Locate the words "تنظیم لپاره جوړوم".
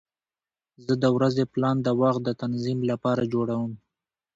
2.41-3.71